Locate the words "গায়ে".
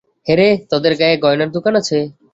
0.99-1.15